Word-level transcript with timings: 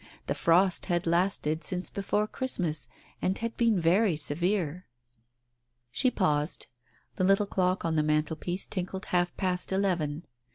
The 0.25 0.33
frost 0.33 0.87
had 0.87 1.05
lasted 1.05 1.63
since 1.63 1.91
before 1.91 2.25
Christmas, 2.25 2.87
and 3.21 3.37
had 3.37 3.55
been 3.55 3.79
very 3.79 4.15
severe.... 4.15 4.87
She 5.91 6.09
paused. 6.09 6.65
The 7.17 7.23
little 7.23 7.45
clock 7.45 7.85
on 7.85 7.97
the 7.97 8.01
mantelpiece 8.01 8.65
tinkled 8.65 9.05
half 9.05 9.37
past 9.37 9.71
eleven. 9.71 10.25